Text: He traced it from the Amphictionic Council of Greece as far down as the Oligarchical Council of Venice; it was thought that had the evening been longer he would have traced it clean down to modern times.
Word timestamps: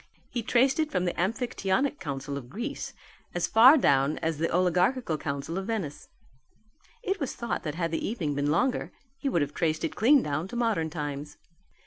He 0.31 0.41
traced 0.41 0.79
it 0.79 0.91
from 0.91 1.05
the 1.05 1.13
Amphictionic 1.13 1.99
Council 1.99 2.35
of 2.35 2.49
Greece 2.49 2.93
as 3.35 3.45
far 3.45 3.77
down 3.77 4.17
as 4.17 4.39
the 4.39 4.49
Oligarchical 4.51 5.15
Council 5.15 5.59
of 5.59 5.67
Venice; 5.67 6.07
it 7.03 7.19
was 7.19 7.35
thought 7.35 7.61
that 7.61 7.75
had 7.75 7.91
the 7.91 8.03
evening 8.03 8.33
been 8.33 8.49
longer 8.49 8.91
he 9.19 9.29
would 9.29 9.43
have 9.43 9.53
traced 9.53 9.83
it 9.83 9.95
clean 9.95 10.23
down 10.23 10.47
to 10.47 10.55
modern 10.55 10.89
times. 10.89 11.37